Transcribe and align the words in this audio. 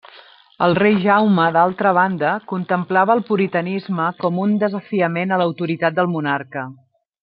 El 0.67 0.71
rei 0.77 0.95
Jaume, 1.03 1.45
d'altra 1.57 1.91
banda, 1.97 2.31
contemplava 2.53 3.17
el 3.19 3.23
puritanisme 3.29 4.11
com 4.25 4.43
un 4.49 4.59
desafiament 4.67 5.35
a 5.37 5.43
l'autoritat 5.43 6.01
del 6.03 6.15
monarca. 6.19 6.71